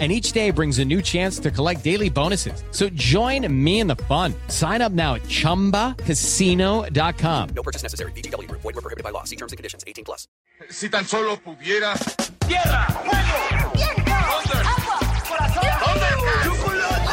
and 0.00 0.10
each 0.10 0.32
day 0.32 0.50
brings 0.50 0.80
a 0.80 0.84
new 0.84 1.00
chance 1.00 1.38
to 1.38 1.52
collect 1.52 1.84
daily 1.84 2.10
bonuses. 2.10 2.64
So 2.72 2.88
join 2.88 3.46
me 3.64 3.78
in 3.78 3.86
the 3.86 3.94
fun. 3.94 4.34
Sign 4.48 4.82
up 4.82 4.90
now 4.90 5.14
at 5.14 5.22
ChumbaCasino.com. 5.22 7.48
No 7.54 7.62
purchase 7.62 7.84
necessary. 7.84 8.10
BGW. 8.12 8.50
Void 8.50 8.64
were 8.64 8.72
prohibited 8.72 9.04
by 9.04 9.10
law. 9.10 9.22
See 9.22 9.36
terms 9.36 9.52
and 9.52 9.56
conditions. 9.56 9.84
18 9.86 10.04
plus. 10.04 10.26
Si 10.70 10.88
tan 10.88 11.04
solo 11.04 11.36
pudiera. 11.36 11.94
¡Tierra! 12.46 12.86
¡Fuego! 12.88 13.72
¡Viento! 13.74 14.12
¡Agua! 14.12 14.98
¡Corazón! 15.28 15.64
¡Chocolate! 16.44 17.10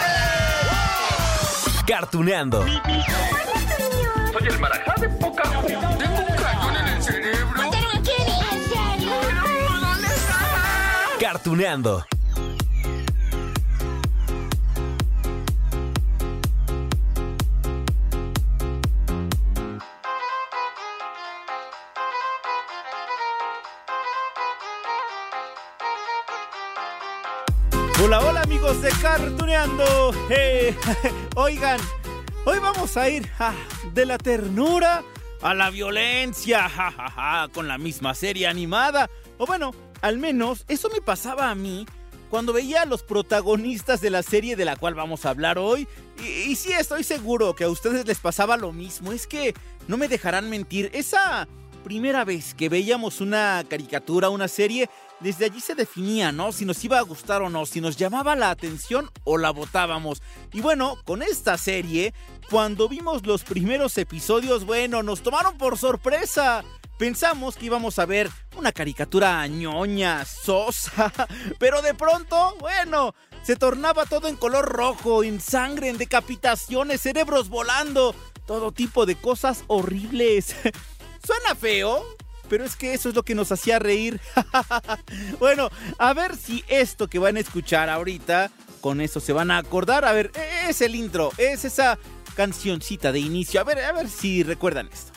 Cartuneando. 1.88 2.64
Soy 2.66 4.48
el 4.48 4.60
marajá 4.60 4.96
de 5.00 5.10
poca 5.10 5.44
Tengo 5.44 6.20
un 6.20 6.36
cañón 6.36 6.76
en 6.78 6.88
el 6.88 7.04
cerebro. 7.04 7.58
¿Mataron 7.58 7.98
a 7.98 8.02
Kenny? 8.02 8.40
¿En 8.52 8.64
serio? 8.70 9.12
¿Dónde 9.82 10.08
estaba? 10.08 10.60
Cartuneando. 11.20 12.06
Eh, 30.30 30.74
oigan, 31.36 31.78
hoy 32.46 32.60
vamos 32.60 32.96
a 32.96 33.10
ir 33.10 33.30
ah, 33.38 33.54
de 33.94 34.06
la 34.06 34.18
ternura 34.18 35.04
a 35.42 35.54
la 35.54 35.70
violencia, 35.70 36.72
con 37.54 37.68
la 37.68 37.78
misma 37.78 38.16
serie 38.16 38.48
animada. 38.48 39.10
O 39.38 39.46
bueno, 39.46 39.72
al 40.02 40.20
menos 40.20 40.64
eso 40.70 40.90
me 40.90 41.02
pasaba 41.02 41.50
a 41.50 41.56
mí 41.56 41.86
cuando 42.30 42.54
veía 42.54 42.84
a 42.84 42.86
los 42.86 43.04
protagonistas 43.04 44.00
de 44.00 44.10
la 44.10 44.24
serie 44.24 44.56
de 44.56 44.64
la 44.64 44.78
cual 44.78 44.96
vamos 44.96 45.26
a 45.26 45.32
hablar 45.32 45.58
hoy. 45.58 45.86
Y, 46.18 46.52
y 46.52 46.56
sí, 46.56 46.72
estoy 46.72 47.04
seguro 47.04 47.54
que 47.54 47.66
a 47.66 47.70
ustedes 47.70 48.08
les 48.08 48.20
pasaba 48.20 48.56
lo 48.56 48.72
mismo. 48.72 49.12
Es 49.12 49.28
que 49.28 49.54
no 49.90 49.98
me 49.98 50.08
dejarán 50.08 50.50
mentir, 50.50 50.90
esa 50.94 51.50
primera 51.84 52.24
vez 52.24 52.54
que 52.54 52.70
veíamos 52.70 53.22
una 53.22 53.64
caricatura, 53.70 54.30
una 54.30 54.48
serie, 54.48 54.90
desde 55.20 55.46
allí 55.46 55.60
se 55.60 55.76
definía, 55.76 56.32
¿no? 56.32 56.52
Si 56.52 56.66
nos 56.66 56.84
iba 56.84 56.98
a 56.98 57.04
gustar 57.04 57.42
o 57.42 57.50
no, 57.50 57.66
si 57.66 57.82
nos 57.82 57.98
llamaba 57.98 58.36
la 58.36 58.50
atención 58.50 59.10
o 59.24 59.38
la 59.38 59.52
votábamos. 59.52 60.22
Y 60.54 60.62
bueno, 60.62 60.98
con 61.06 61.22
esta 61.22 61.58
serie, 61.58 62.14
cuando 62.50 62.90
vimos 62.90 63.26
los 63.26 63.44
primeros 63.44 63.98
episodios, 63.98 64.66
bueno, 64.66 65.04
nos 65.04 65.22
tomaron 65.22 65.58
por 65.58 65.78
sorpresa. 65.78 66.64
Pensamos 66.98 67.56
que 67.56 67.66
íbamos 67.66 67.98
a 67.98 68.06
ver 68.06 68.30
una 68.56 68.72
caricatura 68.72 69.46
ñoña, 69.48 70.24
sosa, 70.26 71.12
pero 71.60 71.82
de 71.82 71.94
pronto, 71.96 72.56
bueno, 72.60 73.16
se 73.44 73.56
tornaba 73.56 74.06
todo 74.06 74.28
en 74.28 74.36
color 74.36 74.66
rojo, 74.66 75.24
en 75.24 75.42
sangre, 75.42 75.90
en 75.90 75.98
decapitaciones, 75.98 77.02
cerebros 77.02 77.50
volando, 77.50 78.14
todo 78.46 78.72
tipo 78.72 79.06
de 79.06 79.16
cosas 79.16 79.64
horribles. 79.68 80.56
Suena 81.26 81.56
feo, 81.56 82.04
pero 82.50 82.66
es 82.66 82.76
que 82.76 82.94
eso 82.94 83.10
es 83.10 83.16
lo 83.16 83.24
que 83.24 83.36
nos 83.36 83.52
hacía 83.52 83.80
reír. 83.80 84.20
bueno, 85.40 85.70
a 85.98 86.14
ver 86.14 86.36
si 86.36 86.64
esto 86.68 87.08
que 87.08 87.20
van 87.20 87.38
a 87.38 87.40
escuchar 87.40 87.90
ahorita, 87.90 88.52
con 88.82 89.02
eso 89.02 89.20
se 89.20 89.34
van 89.34 89.52
a 89.52 89.58
acordar. 89.58 90.06
A 90.06 90.12
ver, 90.12 90.32
es 90.68 90.82
el 90.82 90.96
intro, 90.96 91.32
es 91.38 91.66
esa 91.66 91.98
cancioncita 92.36 93.12
de 93.12 93.20
inicio. 93.20 93.62
A 93.62 93.64
ver, 93.64 93.80
a 93.80 93.92
ver 93.92 94.10
si 94.10 94.44
recuerdan 94.44 94.90
esto. 94.92 95.12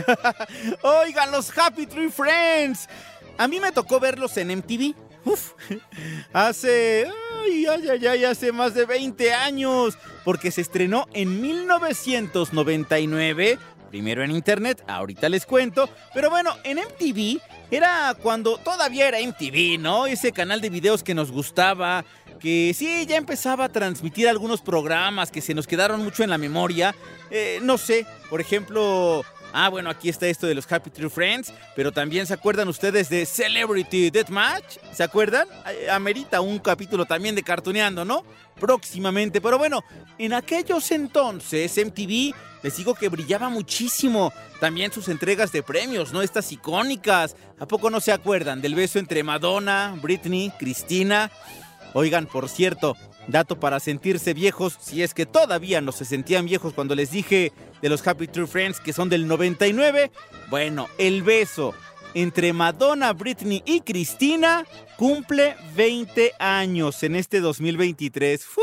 Oigan, 0.83 1.31
los 1.31 1.57
Happy 1.57 1.87
Tree 1.87 2.11
Friends. 2.11 2.89
A 3.37 3.47
mí 3.49 3.61
me 3.61 3.73
tocó 3.73 4.01
verlos 4.01 4.35
en 4.37 4.49
MTV. 4.59 4.95
Uf, 5.25 5.53
hace. 6.33 7.09
Ay, 7.45 7.67
ay, 7.67 8.07
ay, 8.07 8.25
hace 8.25 8.51
más 8.53 8.75
de 8.75 8.85
20 8.85 9.33
años. 9.33 9.97
Porque 10.25 10.51
se 10.51 10.63
estrenó 10.63 11.07
en 11.13 11.41
1999. 11.41 13.59
Primero 13.91 14.23
en 14.23 14.33
internet, 14.33 14.85
ahorita 14.87 15.31
les 15.31 15.47
cuento. 15.47 15.89
Pero 16.13 16.29
bueno, 16.31 16.55
en 16.65 16.79
MTV 16.79 17.41
era 17.71 18.15
cuando 18.23 18.59
todavía 18.59 19.09
era 19.09 19.21
MTV, 19.21 19.79
¿no? 19.79 20.07
Ese 20.07 20.33
canal 20.33 20.61
de 20.61 20.69
videos 20.69 21.03
que 21.03 21.15
nos 21.15 21.31
gustaba. 21.31 22.05
Que 22.39 22.75
sí, 22.77 23.05
ya 23.07 23.17
empezaba 23.17 23.65
a 23.65 23.69
transmitir 23.69 24.29
algunos 24.29 24.61
programas 24.61 25.31
que 25.31 25.41
se 25.41 25.55
nos 25.55 25.67
quedaron 25.67 26.03
mucho 26.03 26.23
en 26.23 26.31
la 26.31 26.39
memoria. 26.39 26.95
Eh, 27.31 27.59
no 27.63 27.79
sé, 27.79 28.07
por 28.31 28.41
ejemplo, 28.41 29.25
Ah, 29.53 29.71
bueno, 29.71 29.89
aquí 29.89 30.09
está 30.09 30.27
esto 30.27 30.47
de 30.47 30.55
los 30.55 30.71
Happy 30.71 30.91
Tree 30.91 31.09
Friends, 31.09 31.53
pero 31.75 31.91
también 31.91 32.27
se 32.27 32.35
acuerdan 32.35 32.69
ustedes 32.69 33.09
de 33.09 33.25
Celebrity 33.25 34.11
Deathmatch, 34.11 34.77
¿se 34.93 35.03
acuerdan? 35.03 35.49
Amerita 35.91 36.41
un 36.41 36.59
capítulo 36.59 37.07
también 37.07 37.35
de 37.35 37.43
cartuneando, 37.43 38.05
¿no? 38.05 38.25
Próximamente, 38.61 39.41
pero 39.41 39.57
bueno, 39.57 39.83
en 40.19 40.35
aquellos 40.35 40.91
entonces 40.91 41.73
MTV 41.79 42.35
les 42.63 42.77
digo 42.77 42.95
que 42.95 43.09
brillaba 43.09 43.49
muchísimo. 43.49 44.33
También 44.61 44.93
sus 44.93 45.09
entregas 45.09 45.53
de 45.53 45.63
premios, 45.63 46.13
¿no? 46.13 46.21
Estas 46.21 46.51
icónicas. 46.51 47.37
¿A 47.61 47.67
poco 47.67 47.91
no 47.91 48.01
se 48.01 48.13
acuerdan 48.13 48.61
del 48.61 48.75
beso 48.75 48.99
entre 48.99 49.23
Madonna, 49.23 49.97
Britney, 50.03 50.53
Cristina? 50.59 51.31
Oigan, 51.95 52.27
por 52.27 52.49
cierto, 52.49 52.97
dato 53.29 53.59
para 53.59 53.81
sentirse 53.81 54.35
viejos, 54.35 54.77
si 54.81 55.03
es 55.03 55.15
que 55.15 55.27
todavía 55.27 55.81
no 55.81 55.93
se 55.93 56.05
sentían 56.05 56.47
viejos 56.47 56.75
cuando 56.75 56.95
les 56.95 57.11
dije 57.11 57.53
de 57.81 57.89
los 57.89 58.07
Happy 58.07 58.27
True 58.29 58.47
Friends 58.47 58.81
que 58.81 58.93
son 58.93 59.09
del 59.09 59.27
99. 59.27 60.11
Bueno, 60.49 60.89
el 60.99 61.23
beso 61.23 61.75
entre 62.15 62.53
Madonna, 62.53 63.13
Britney 63.13 63.63
y 63.65 63.81
Cristina 63.81 64.67
cumple 64.97 65.57
20 65.75 66.33
años 66.39 67.03
en 67.03 67.17
este 67.17 67.41
2023. 67.41 68.45
¡Fu! 68.45 68.63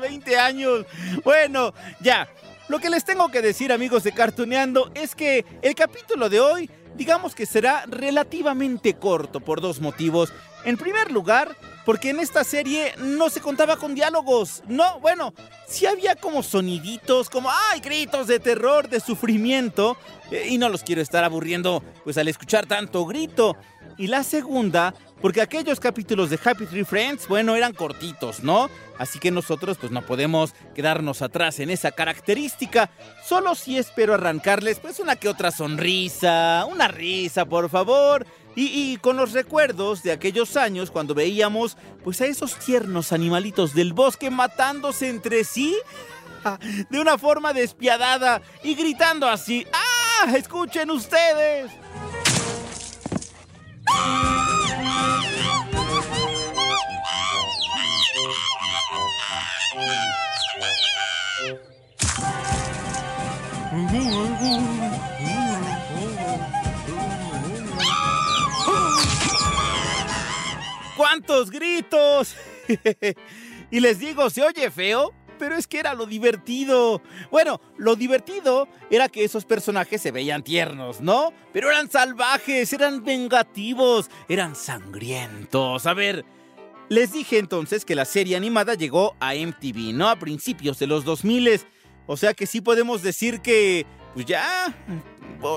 20 0.00 0.38
años. 0.38 0.86
Bueno, 1.24 1.74
ya. 2.00 2.28
Lo 2.68 2.78
que 2.78 2.88
les 2.88 3.04
tengo 3.04 3.30
que 3.30 3.42
decir 3.42 3.72
amigos 3.72 4.04
de 4.04 4.12
Cartuneando 4.12 4.90
es 4.94 5.14
que 5.14 5.44
el 5.60 5.74
capítulo 5.74 6.30
de 6.30 6.40
hoy 6.40 6.70
digamos 6.96 7.34
que 7.34 7.46
será 7.46 7.84
relativamente 7.86 8.94
corto 8.94 9.40
por 9.40 9.60
dos 9.60 9.80
motivos. 9.80 10.32
En 10.64 10.76
primer 10.76 11.10
lugar, 11.10 11.56
porque 11.84 12.10
en 12.10 12.20
esta 12.20 12.44
serie 12.44 12.94
no 12.98 13.28
se 13.28 13.40
contaba 13.40 13.76
con 13.76 13.94
diálogos. 13.94 14.62
No, 14.66 14.98
bueno, 15.00 15.34
sí 15.68 15.86
había 15.86 16.16
como 16.16 16.42
soniditos, 16.42 17.28
como, 17.28 17.50
ay, 17.70 17.80
gritos 17.80 18.26
de 18.26 18.40
terror, 18.40 18.88
de 18.88 19.00
sufrimiento. 19.00 19.96
eh, 20.30 20.48
y 20.48 20.58
no 20.58 20.70
los 20.70 20.82
quiero 20.82 21.02
estar 21.02 21.22
aburriendo, 21.22 21.82
pues 22.02 22.16
al 22.16 22.28
escuchar 22.28 22.66
tanto 22.66 23.04
grito. 23.04 23.56
Y 23.96 24.06
la 24.08 24.24
segunda, 24.24 24.94
porque 25.20 25.40
aquellos 25.40 25.78
capítulos 25.78 26.30
de 26.30 26.40
Happy 26.42 26.66
Tree 26.66 26.84
Friends, 26.84 27.28
bueno, 27.28 27.54
eran 27.54 27.72
cortitos, 27.72 28.42
¿no? 28.42 28.68
Así 28.98 29.18
que 29.18 29.30
nosotros 29.30 29.76
pues 29.78 29.92
no 29.92 30.02
podemos 30.02 30.54
quedarnos 30.74 31.22
atrás 31.22 31.60
en 31.60 31.70
esa 31.70 31.92
característica. 31.92 32.90
Solo 33.24 33.54
si 33.54 33.76
espero 33.76 34.14
arrancarles 34.14 34.80
pues 34.80 34.98
una 34.98 35.16
que 35.16 35.28
otra 35.28 35.50
sonrisa, 35.50 36.64
una 36.68 36.88
risa, 36.88 37.44
por 37.44 37.68
favor. 37.70 38.26
Y, 38.56 38.98
con 38.98 39.16
los 39.16 39.32
recuerdos 39.32 40.02
de 40.02 40.12
aquellos 40.12 40.56
años 40.56 40.90
cuando 40.90 41.14
veíamos 41.14 41.76
pues 42.04 42.20
a 42.20 42.26
esos 42.26 42.56
tiernos 42.58 43.12
animalitos 43.12 43.74
del 43.74 43.92
bosque 43.92 44.30
matándose 44.30 45.08
entre 45.08 45.44
sí 45.44 45.76
de 46.90 47.00
una 47.00 47.18
forma 47.18 47.52
despiadada 47.52 48.42
y 48.62 48.74
gritando 48.74 49.28
así. 49.28 49.66
¡Ah! 49.72 50.36
¡Escuchen 50.36 50.90
ustedes! 50.90 51.70
¡Cuántos 71.26 71.50
gritos! 71.50 72.36
y 73.70 73.80
les 73.80 73.98
digo, 73.98 74.28
se 74.28 74.42
oye 74.42 74.70
feo, 74.70 75.14
pero 75.38 75.56
es 75.56 75.66
que 75.66 75.78
era 75.78 75.94
lo 75.94 76.04
divertido. 76.04 77.00
Bueno, 77.30 77.62
lo 77.78 77.96
divertido 77.96 78.68
era 78.90 79.08
que 79.08 79.24
esos 79.24 79.46
personajes 79.46 80.02
se 80.02 80.10
veían 80.10 80.42
tiernos, 80.42 81.00
¿no? 81.00 81.32
Pero 81.50 81.70
eran 81.70 81.90
salvajes, 81.90 82.70
eran 82.74 83.04
vengativos, 83.04 84.10
eran 84.28 84.54
sangrientos. 84.54 85.86
A 85.86 85.94
ver, 85.94 86.26
les 86.90 87.14
dije 87.14 87.38
entonces 87.38 87.86
que 87.86 87.94
la 87.94 88.04
serie 88.04 88.36
animada 88.36 88.74
llegó 88.74 89.16
a 89.18 89.32
MTV, 89.32 89.94
¿no? 89.94 90.10
A 90.10 90.16
principios 90.16 90.78
de 90.78 90.88
los 90.88 91.06
2000. 91.06 91.62
O 92.06 92.18
sea 92.18 92.34
que 92.34 92.46
sí 92.46 92.60
podemos 92.60 93.02
decir 93.02 93.40
que, 93.40 93.86
pues 94.12 94.26
ya, 94.26 94.76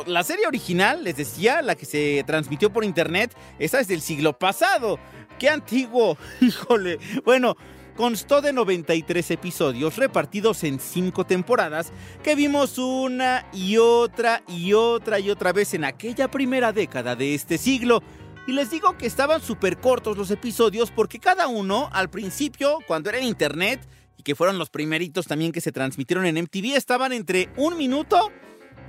la 0.05 0.23
serie 0.23 0.47
original, 0.47 1.03
les 1.03 1.17
decía, 1.17 1.61
la 1.61 1.75
que 1.75 1.85
se 1.85 2.23
transmitió 2.25 2.71
por 2.71 2.85
internet, 2.85 3.35
esa 3.59 3.81
es 3.81 3.89
del 3.89 4.01
siglo 4.01 4.37
pasado. 4.37 4.97
¡Qué 5.37 5.49
antiguo! 5.49 6.17
Híjole. 6.41 6.99
Bueno, 7.23 7.55
constó 7.95 8.41
de 8.41 8.53
93 8.53 9.31
episodios 9.31 9.97
repartidos 9.97 10.63
en 10.63 10.79
5 10.79 11.25
temporadas 11.25 11.91
que 12.23 12.35
vimos 12.35 12.77
una 12.77 13.45
y 13.53 13.77
otra 13.77 14.43
y 14.47 14.73
otra 14.73 15.19
y 15.19 15.29
otra 15.29 15.53
vez 15.53 15.73
en 15.73 15.83
aquella 15.83 16.29
primera 16.29 16.71
década 16.73 17.15
de 17.15 17.35
este 17.35 17.57
siglo. 17.57 18.01
Y 18.47 18.53
les 18.53 18.71
digo 18.71 18.97
que 18.97 19.07
estaban 19.07 19.41
súper 19.41 19.77
cortos 19.77 20.17
los 20.17 20.31
episodios 20.31 20.89
porque 20.89 21.19
cada 21.19 21.47
uno, 21.47 21.89
al 21.91 22.09
principio, 22.09 22.79
cuando 22.87 23.09
era 23.09 23.17
en 23.17 23.25
internet, 23.25 23.85
y 24.17 24.23
que 24.23 24.35
fueron 24.35 24.57
los 24.57 24.69
primeritos 24.69 25.27
también 25.27 25.51
que 25.51 25.59
se 25.59 25.73
transmitieron 25.73 26.25
en 26.25 26.41
MTV, 26.43 26.75
estaban 26.75 27.11
entre 27.11 27.49
un 27.57 27.77
minuto 27.77 28.31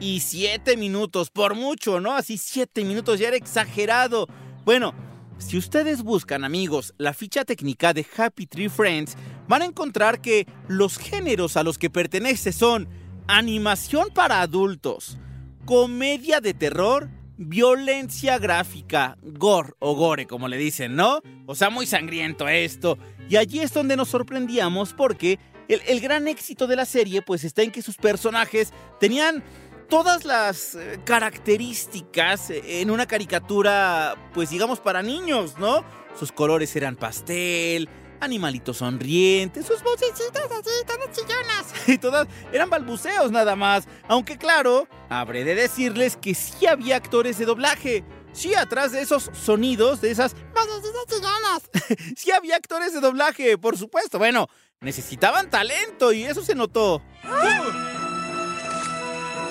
y 0.00 0.20
siete 0.20 0.76
minutos, 0.76 1.30
por 1.30 1.54
mucho, 1.54 1.98
¿no? 1.98 2.14
Así 2.14 2.38
siete 2.38 2.84
minutos, 2.84 3.18
ya 3.18 3.28
era 3.28 3.36
exagerado. 3.36 4.28
Bueno, 4.64 4.94
si 5.38 5.56
ustedes 5.56 6.02
buscan, 6.02 6.44
amigos, 6.44 6.94
la 6.98 7.14
ficha 7.14 7.44
técnica 7.44 7.94
de 7.94 8.06
Happy 8.16 8.46
Tree 8.46 8.68
Friends, 8.68 9.16
van 9.46 9.62
a 9.62 9.66
encontrar 9.66 10.20
que 10.20 10.46
los 10.66 10.98
géneros 10.98 11.56
a 11.56 11.62
los 11.62 11.78
que 11.78 11.90
pertenece 11.90 12.52
son 12.52 12.88
animación 13.28 14.08
para 14.12 14.40
adultos, 14.40 15.18
comedia 15.64 16.40
de 16.40 16.54
terror, 16.54 17.08
violencia 17.36 18.38
gráfica, 18.38 19.16
gore 19.22 19.74
o 19.78 19.94
gore, 19.94 20.26
como 20.26 20.48
le 20.48 20.56
dicen, 20.56 20.96
¿no? 20.96 21.20
O 21.46 21.54
sea, 21.54 21.70
muy 21.70 21.86
sangriento 21.86 22.48
esto. 22.48 22.98
Y 23.28 23.36
allí 23.36 23.60
es 23.60 23.72
donde 23.72 23.96
nos 23.96 24.08
sorprendíamos 24.08 24.92
porque 24.92 25.38
el, 25.68 25.80
el 25.86 26.00
gran 26.00 26.26
éxito 26.26 26.66
de 26.66 26.76
la 26.76 26.84
serie 26.84 27.22
pues 27.22 27.44
está 27.44 27.62
en 27.62 27.70
que 27.70 27.82
sus 27.82 27.96
personajes 27.96 28.72
tenían 28.98 29.44
todas 29.88 30.24
las 30.24 30.74
eh, 30.74 31.00
características 31.04 32.50
en 32.50 32.90
una 32.90 33.06
caricatura, 33.06 34.16
pues 34.34 34.50
digamos, 34.50 34.80
para 34.80 35.02
niños, 35.02 35.58
¿no? 35.58 35.84
Sus 36.18 36.32
colores 36.32 36.74
eran 36.76 36.96
pastel, 36.96 37.88
animalitos 38.20 38.78
sonrientes, 38.78 39.66
sus 39.66 39.82
vocecitas 39.82 40.50
así, 40.50 40.70
todas 40.86 41.10
chillonas. 41.12 41.66
Y 41.86 41.98
todas 41.98 42.28
eran 42.52 42.70
balbuceos 42.70 43.30
nada 43.30 43.56
más. 43.56 43.86
Aunque 44.08 44.36
claro, 44.36 44.88
habré 45.08 45.44
de 45.44 45.54
decirles 45.54 46.16
que 46.16 46.34
sí 46.34 46.66
había 46.66 46.96
actores 46.96 47.38
de 47.38 47.46
doblaje. 47.46 48.04
Sí, 48.32 48.54
atrás 48.54 48.92
de 48.92 49.00
esos 49.00 49.30
sonidos, 49.32 50.00
de 50.00 50.10
esas 50.10 50.34
vocecitas 50.54 51.06
chillonas. 51.08 52.14
sí 52.16 52.30
había 52.30 52.56
actores 52.56 52.92
de 52.92 53.00
doblaje, 53.00 53.56
por 53.56 53.78
supuesto. 53.78 54.18
Bueno, 54.18 54.48
necesitaban 54.80 55.50
talento 55.50 56.12
y 56.12 56.24
eso 56.24 56.42
se 56.42 56.54
notó. 56.54 57.02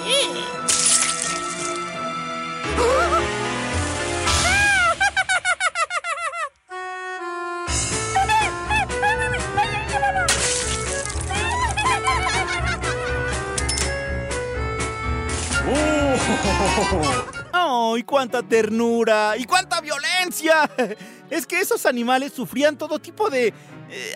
¡Ay, 17.51 18.03
cuánta 18.03 18.43
ternura! 18.43 19.35
¡Y 19.37 19.45
cuánta 19.45 19.81
violencia! 19.81 20.69
Es 21.29 21.45
que 21.45 21.59
esos 21.59 21.85
animales 21.85 22.31
sufrían 22.31 22.77
todo 22.77 22.99
tipo 22.99 23.29
de 23.29 23.53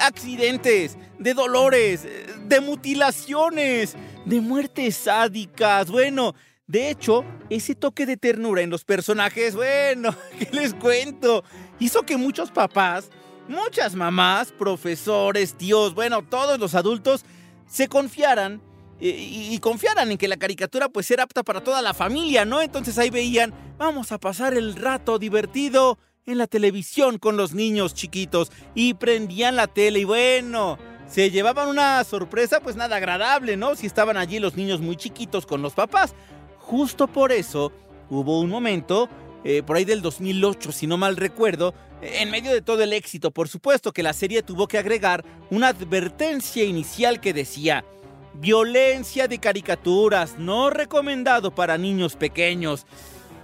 accidentes, 0.02 0.98
de 1.20 1.34
dolores, 1.34 2.06
eh, 2.06 2.26
de 2.46 2.62
mutilaciones, 2.62 3.96
de 4.26 4.42
muertes 4.42 4.96
sádicas. 4.96 5.90
Bueno, 5.90 6.36
de 6.68 6.90
hecho, 6.90 7.24
ese 7.50 7.76
toque 7.76 8.06
de 8.06 8.18
ternura 8.18 8.62
en 8.62 8.70
los 8.70 8.84
personajes, 8.84 9.56
bueno, 9.56 10.16
¿qué 10.40 10.50
les 10.52 10.74
cuento? 10.74 11.44
Hizo 11.80 12.04
que 12.04 12.18
muchos 12.18 12.52
papás, 12.52 13.10
muchas 13.48 13.96
mamás, 13.96 14.52
profesores, 14.52 15.56
tíos, 15.56 15.94
bueno, 15.94 16.24
todos 16.24 16.60
los 16.60 16.76
adultos 16.76 17.24
se 17.68 17.88
confiaran 17.88 18.62
y, 19.00 19.10
y, 19.52 19.58
confiaran 19.60 20.12
en 20.12 20.18
que 20.20 20.28
la 20.28 20.38
caricatura 20.38 20.88
pues 20.88 21.10
era 21.10 21.24
apta 21.24 21.42
para 21.42 21.64
toda 21.64 21.82
la 21.82 21.96
familia, 21.96 22.46
¿no? 22.46 22.62
Entonces 22.62 23.00
ahí 23.00 23.10
veían, 23.10 23.52
vamos 23.80 24.12
a 24.12 24.20
pasar 24.20 24.54
el 24.54 24.76
rato 24.76 25.18
divertido 25.18 25.98
en 26.26 26.38
la 26.38 26.48
televisión 26.48 27.18
con 27.18 27.38
los 27.38 27.54
niños 27.54 27.94
chiquitos 27.94 28.52
y 28.76 28.94
prendían 28.94 29.56
la 29.56 29.68
tele 29.68 30.00
y 30.00 30.04
bueno, 30.04 30.78
se 31.10 31.32
llevaban 31.32 31.68
una 31.68 32.04
sorpresa 32.04 32.60
pues 32.62 32.76
nada 32.76 32.98
agradable, 32.98 33.58
¿no? 33.58 33.76
Si 33.76 33.88
estaban 33.88 34.18
allí 34.18 34.40
los 34.40 34.56
niños 34.56 34.82
muy 34.82 34.96
chiquitos 34.96 35.46
con 35.46 35.62
los 35.62 35.74
papás. 35.74 36.14
Justo 36.58 37.08
por 37.08 37.32
eso 37.32 37.72
hubo 38.10 38.40
un 38.40 38.50
momento, 38.50 39.10
eh, 39.44 39.64
por 39.64 39.76
ahí 39.76 39.86
del 39.86 40.02
2008 40.02 40.72
si 40.72 40.88
no 40.88 40.98
mal 40.98 41.18
recuerdo, 41.18 41.74
en 42.02 42.32
medio 42.32 42.52
de 42.52 42.62
todo 42.62 42.82
el 42.82 42.94
éxito, 42.94 43.32
por 43.32 43.48
supuesto 43.48 43.92
que 43.92 44.04
la 44.04 44.14
serie 44.14 44.42
tuvo 44.42 44.68
que 44.68 44.78
agregar 44.78 45.24
una 45.50 45.68
advertencia 45.70 46.64
inicial 46.64 47.20
que 47.20 47.34
decía, 47.34 47.86
violencia 48.34 49.28
de 49.28 49.40
caricaturas, 49.40 50.38
no 50.40 50.70
recomendado 50.70 51.54
para 51.54 51.78
niños 51.78 52.16
pequeños. 52.16 52.86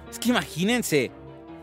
Es 0.09 0.19
que 0.19 0.29
imagínense, 0.29 1.11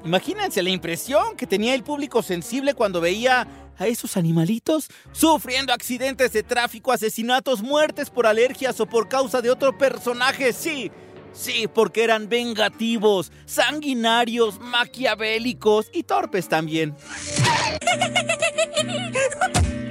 imagínense 0.05 0.63
la 0.63 0.71
impresión 0.71 1.37
que 1.37 1.47
tenía 1.47 1.75
el 1.75 1.83
público 1.83 2.23
sensible 2.23 2.75
cuando 2.75 3.01
veía 3.01 3.47
a 3.79 3.87
esos 3.87 4.17
animalitos 4.17 4.89
sufriendo 5.13 5.73
accidentes 5.73 6.33
de 6.33 6.43
tráfico, 6.43 6.93
asesinatos, 6.93 7.63
muertes 7.63 8.11
por 8.11 8.27
alergias 8.27 8.79
o 8.81 8.87
por 8.87 9.09
causa 9.09 9.43
de 9.43 9.51
otro 9.51 9.77
personaje, 9.77 10.53
sí. 10.53 10.91
Sí, 11.33 11.67
porque 11.67 12.05
eran 12.05 12.29
vengativos, 12.29 13.33
sanguinarios, 13.45 14.61
maquiavélicos 14.61 15.91
y 15.93 16.05
torpes 16.05 16.49
también. 16.49 16.95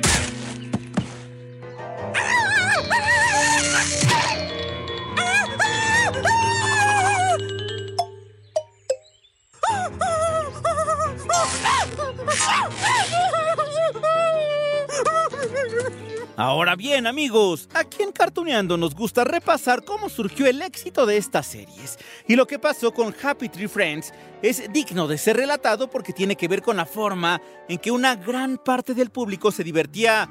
Ahora 16.36 16.76
bien, 16.76 17.06
amigos, 17.06 17.70
aquí 17.74 18.02
en 18.02 18.12
Cartuneando 18.12 18.76
nos 18.76 18.96
gusta 18.96 19.24
repasar 19.24 19.86
cómo 19.86 20.10
surgió 20.10 20.48
el 20.48 20.64
éxito 20.64 21.06
de 21.06 21.18
estas 21.18 21.46
series. 21.46 22.00
Y 22.28 22.36
lo 22.36 22.48
que 22.48 22.58
pasó 22.58 22.92
con 22.92 23.14
Happy 23.22 23.50
Tree 23.50 23.68
Friends 23.68 24.12
es 24.42 24.64
digno 24.74 25.08
de 25.08 25.20
ser 25.20 25.38
relatado 25.38 25.90
porque 25.90 26.12
tiene 26.12 26.36
que 26.36 26.48
ver 26.48 26.64
con 26.64 26.78
la 26.78 26.88
forma 26.88 27.40
en 27.70 27.78
que 27.78 27.92
una 27.92 28.16
gran 28.16 28.58
parte 28.58 28.96
del 28.96 29.12
público 29.12 29.52
se 29.52 29.64
divertía 29.64 30.28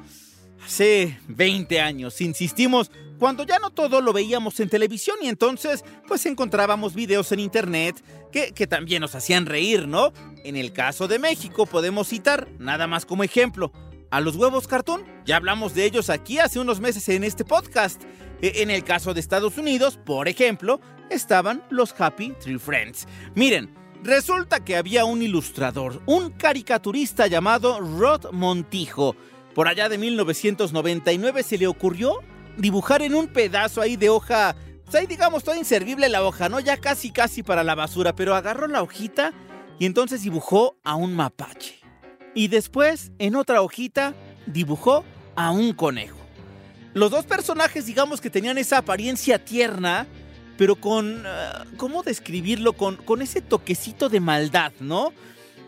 hace 0.65 1.19
20 1.29 1.79
años. 1.79 2.19
Insistimos, 2.19 2.91
cuando 3.17 3.45
ya 3.45 3.59
no 3.59 3.69
todo 3.69 4.01
lo 4.01 4.11
veíamos 4.11 4.59
en 4.59 4.67
televisión 4.67 5.17
y 5.21 5.29
entonces 5.29 5.85
pues 6.05 6.25
encontrábamos 6.25 6.93
videos 6.93 7.31
en 7.31 7.39
internet 7.39 8.03
que, 8.31 8.51
que 8.51 8.67
también 8.67 8.99
nos 9.01 9.15
hacían 9.15 9.45
reír, 9.45 9.87
¿no? 9.87 10.11
En 10.43 10.57
el 10.57 10.73
caso 10.73 11.07
de 11.07 11.19
México 11.19 11.65
podemos 11.65 12.09
citar, 12.09 12.49
nada 12.59 12.85
más 12.85 13.05
como 13.05 13.23
ejemplo, 13.23 13.71
a 14.11 14.19
los 14.19 14.35
huevos 14.35 14.67
cartón. 14.67 15.05
Ya 15.25 15.37
hablamos 15.37 15.73
de 15.73 15.85
ellos 15.85 16.09
aquí 16.09 16.37
hace 16.37 16.59
unos 16.59 16.81
meses 16.81 17.07
en 17.07 17.23
este 17.23 17.45
podcast. 17.45 18.03
E, 18.41 18.61
en 18.61 18.69
el 18.69 18.83
caso 18.83 19.13
de 19.13 19.21
Estados 19.21 19.57
Unidos, 19.57 19.97
por 20.03 20.27
ejemplo, 20.27 20.81
estaban 21.09 21.63
los 21.69 21.95
Happy 21.97 22.33
Tree 22.41 22.59
Friends. 22.59 23.07
Miren, 23.35 23.73
resulta 24.03 24.65
que 24.65 24.75
había 24.75 25.05
un 25.05 25.21
ilustrador, 25.21 26.01
un 26.07 26.31
caricaturista 26.31 27.27
llamado 27.27 27.79
Rod 27.79 28.31
Montijo. 28.33 29.15
Por 29.55 29.69
allá 29.69 29.87
de 29.87 29.97
1999 29.97 31.41
se 31.43 31.57
le 31.57 31.67
ocurrió 31.67 32.19
dibujar 32.57 33.01
en 33.01 33.15
un 33.15 33.27
pedazo 33.27 33.79
ahí 33.79 33.95
de 33.95 34.09
hoja, 34.09 34.57
pues 34.83 34.95
ahí 34.95 35.07
digamos 35.07 35.45
toda 35.45 35.57
inservible 35.57 36.09
la 36.09 36.21
hoja, 36.21 36.49
¿no? 36.49 36.59
Ya 36.59 36.75
casi 36.75 37.11
casi 37.11 37.43
para 37.43 37.63
la 37.63 37.75
basura, 37.75 38.13
pero 38.13 38.35
agarró 38.35 38.67
la 38.67 38.83
hojita 38.83 39.33
y 39.79 39.85
entonces 39.85 40.21
dibujó 40.23 40.75
a 40.83 40.95
un 40.95 41.15
mapache. 41.15 41.79
Y 42.35 42.47
después, 42.47 43.11
en 43.19 43.35
otra 43.35 43.61
hojita, 43.61 44.13
dibujó 44.45 45.03
a 45.35 45.51
un 45.51 45.73
conejo. 45.73 46.17
Los 46.93 47.11
dos 47.11 47.25
personajes, 47.25 47.85
digamos 47.85 48.21
que 48.21 48.29
tenían 48.29 48.57
esa 48.57 48.79
apariencia 48.79 49.43
tierna, 49.43 50.07
pero 50.57 50.75
con... 50.75 51.25
Uh, 51.25 51.77
¿Cómo 51.77 52.03
describirlo? 52.03 52.73
Con, 52.73 52.97
con 52.97 53.21
ese 53.21 53.41
toquecito 53.41 54.09
de 54.09 54.19
maldad, 54.19 54.71
¿no? 54.79 55.11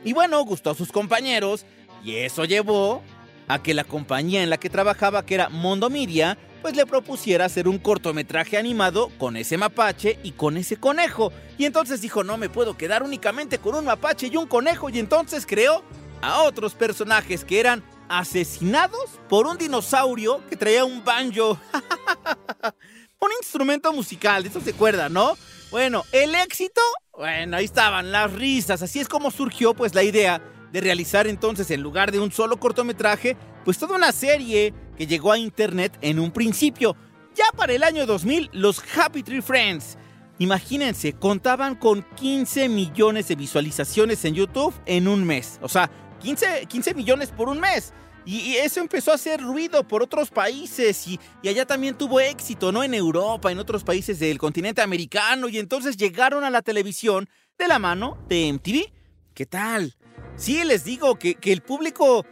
Y 0.04 0.14
bueno, 0.14 0.44
gustó 0.46 0.70
a 0.72 0.76
sus 0.76 0.92
compañeros 0.92 1.66
y 2.04 2.16
eso 2.16 2.46
llevó 2.46 3.02
a 3.48 3.62
que 3.62 3.74
la 3.74 3.84
compañía 3.84 4.44
en 4.44 4.50
la 4.50 4.58
que 4.58 4.70
trabajaba, 4.70 5.26
que 5.26 5.36
era 5.36 5.50
Mondo 5.50 5.90
Media, 5.90 6.38
pues 6.66 6.76
le 6.76 6.88
propusiera 6.88 7.46
hacer 7.46 7.68
un 7.68 7.78
cortometraje 7.78 8.58
animado 8.58 9.12
con 9.20 9.38
ese 9.38 9.56
mapache 9.56 10.18
y 10.24 10.32
con 10.32 10.58
ese 10.58 10.78
conejo. 10.78 11.32
Y 11.60 11.66
entonces 11.66 12.02
dijo, 12.02 12.24
no 12.24 12.38
me 12.38 12.50
puedo 12.50 12.76
quedar 12.76 13.04
únicamente 13.04 13.60
con 13.60 13.76
un 13.76 13.86
mapache 13.86 14.32
y 14.34 14.36
un 14.36 14.48
conejo. 14.48 14.90
Y 14.90 14.98
entonces 14.98 15.46
creó 15.46 15.84
a 16.24 16.42
otros 16.42 16.74
personajes 16.74 17.46
que 17.46 17.60
eran 17.60 17.84
asesinados 18.10 19.20
por 19.30 19.46
un 19.46 19.60
dinosaurio 19.60 20.44
que 20.50 20.56
traía 20.56 20.84
un 20.86 21.04
banjo. 21.04 21.60
un 23.20 23.30
instrumento 23.40 23.94
musical, 23.94 24.42
de 24.42 24.50
eso 24.50 24.60
se 24.60 24.72
acuerda, 24.72 25.08
¿no? 25.08 25.38
Bueno, 25.70 26.04
el 26.12 26.34
éxito, 26.34 26.82
bueno, 27.16 27.58
ahí 27.58 27.66
estaban 27.66 28.12
las 28.12 28.34
risas. 28.34 28.82
Así 28.82 29.00
es 29.00 29.08
como 29.08 29.30
surgió 29.30 29.76
pues 29.76 29.94
la 29.94 30.02
idea 30.02 30.42
de 30.72 30.82
realizar 30.82 31.28
entonces 31.28 31.70
en 31.70 31.84
lugar 31.84 32.12
de 32.12 32.20
un 32.20 32.32
solo 32.32 32.60
cortometraje, 32.60 33.38
pues 33.64 33.78
toda 33.78 33.96
una 33.96 34.12
serie 34.12 34.74
que 34.98 35.08
llegó 35.08 35.32
a 35.32 35.38
internet 35.38 35.98
en 36.02 36.20
un 36.20 36.32
principio. 36.32 36.96
Ya 37.36 37.46
para 37.56 37.74
el 37.74 37.84
año 37.84 38.06
2000, 38.06 38.50
los 38.54 38.82
Happy 38.96 39.24
Tree 39.24 39.42
Friends, 39.42 39.98
imagínense, 40.40 41.14
contaban 41.14 41.76
con 41.76 42.04
15 42.16 42.70
millones 42.70 43.28
de 43.28 43.36
visualizaciones 43.36 44.24
en 44.26 44.36
YouTube 44.36 44.74
en 44.86 45.08
un 45.08 45.26
mes. 45.26 45.60
O 45.62 45.70
sea, 45.70 45.90
15, 46.20 46.66
15 46.68 46.94
millones 46.94 47.32
por 47.32 47.50
un 47.50 47.60
mes. 47.60 47.94
Y, 48.26 48.56
eso 48.56 48.80
empezó 48.80 49.12
a 49.12 49.16
hacer 49.16 49.40
ruido 49.40 49.88
por 49.88 50.02
otros 50.02 50.32
países 50.32 51.08
y, 51.08 51.20
allá 51.48 51.66
también 51.66 51.96
tuvo 51.96 52.20
éxito, 52.20 52.72
¿no? 52.72 52.84
En 52.84 52.94
Europa, 52.94 53.52
en 53.52 53.60
otros 53.60 53.84
países 53.84 54.20
del 54.20 54.40
continente 54.40 54.82
americano 54.82 55.48
y 55.48 55.60
entonces 55.60 55.96
llegaron 55.96 56.44
a 56.44 56.50
la 56.50 56.64
televisión 56.64 57.30
de 57.58 57.68
la 57.68 57.78
mano 57.78 58.18
de 58.28 58.52
MTV. 58.52 58.92
¿Qué 59.36 59.46
tal? 59.46 59.96
Sí, 60.38 60.64
les 60.64 60.84
digo 60.84 61.20
que, 61.20 61.36
que 61.36 61.54
el 61.54 61.62
público 61.62 62.26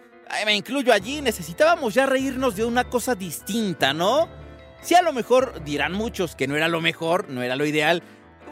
me 0.45 0.55
incluyo 0.55 0.93
allí, 0.93 1.21
necesitábamos 1.21 1.93
ya 1.93 2.05
reírnos 2.05 2.55
de 2.55 2.65
una 2.65 2.83
cosa 2.85 3.15
distinta, 3.15 3.93
¿no? 3.93 4.27
Si 4.81 4.95
a 4.95 5.01
lo 5.01 5.13
mejor 5.13 5.63
dirán 5.63 5.93
muchos 5.93 6.35
que 6.35 6.47
no 6.47 6.55
era 6.55 6.67
lo 6.67 6.81
mejor, 6.81 7.29
no 7.29 7.41
era 7.41 7.55
lo 7.55 7.65
ideal, 7.65 8.03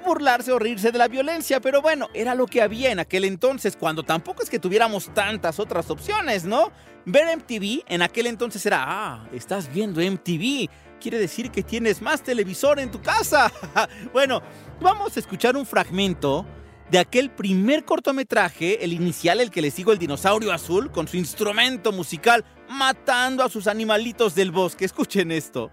burlarse 0.05 0.51
o 0.51 0.59
reírse 0.59 0.91
de 0.91 0.97
la 0.97 1.07
violencia, 1.07 1.59
pero 1.59 1.81
bueno, 1.81 2.09
era 2.13 2.35
lo 2.35 2.47
que 2.47 2.61
había 2.61 2.91
en 2.91 2.99
aquel 2.99 3.25
entonces, 3.25 3.75
cuando 3.75 4.03
tampoco 4.03 4.43
es 4.43 4.49
que 4.49 4.59
tuviéramos 4.59 5.13
tantas 5.13 5.59
otras 5.59 5.89
opciones, 5.89 6.45
¿no? 6.45 6.71
Ver 7.05 7.37
MTV 7.37 7.83
en 7.87 8.01
aquel 8.01 8.27
entonces 8.27 8.65
era, 8.65 8.83
ah, 8.87 9.27
estás 9.33 9.71
viendo 9.71 10.01
MTV, 10.01 10.69
quiere 10.99 11.17
decir 11.17 11.51
que 11.51 11.63
tienes 11.63 12.01
más 12.01 12.23
televisor 12.23 12.79
en 12.79 12.91
tu 12.91 13.01
casa. 13.01 13.51
bueno, 14.13 14.41
vamos 14.79 15.15
a 15.17 15.19
escuchar 15.19 15.55
un 15.57 15.65
fragmento 15.65 16.45
de 16.91 16.99
aquel 16.99 17.31
primer 17.31 17.85
cortometraje, 17.85 18.83
el 18.83 18.91
inicial, 18.91 19.39
el 19.39 19.49
que 19.49 19.61
le 19.61 19.71
sigo 19.71 19.93
el 19.93 19.97
dinosaurio 19.97 20.51
azul, 20.51 20.91
con 20.91 21.07
su 21.07 21.15
instrumento 21.15 21.93
musical, 21.93 22.43
matando 22.69 23.43
a 23.45 23.49
sus 23.49 23.67
animalitos 23.67 24.35
del 24.35 24.51
bosque. 24.51 24.83
Escuchen 24.83 25.31
esto. 25.31 25.71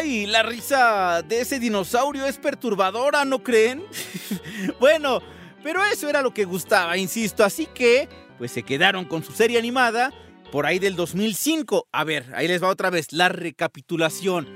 ¡Ay! 0.00 0.24
La 0.26 0.42
risa 0.42 1.22
de 1.22 1.42
ese 1.42 1.60
dinosaurio 1.60 2.24
es 2.24 2.38
perturbadora, 2.38 3.26
¿no 3.26 3.42
creen? 3.42 3.84
bueno, 4.80 5.20
pero 5.62 5.84
eso 5.84 6.08
era 6.08 6.22
lo 6.22 6.32
que 6.32 6.44
gustaba, 6.46 6.96
insisto. 6.96 7.44
Así 7.44 7.66
que, 7.66 8.08
pues 8.38 8.50
se 8.50 8.62
quedaron 8.62 9.04
con 9.04 9.22
su 9.22 9.32
serie 9.32 9.58
animada 9.58 10.10
por 10.50 10.64
ahí 10.64 10.78
del 10.78 10.96
2005. 10.96 11.88
A 11.92 12.04
ver, 12.04 12.24
ahí 12.34 12.48
les 12.48 12.62
va 12.62 12.68
otra 12.68 12.88
vez 12.88 13.12
la 13.12 13.28
recapitulación. 13.28 14.48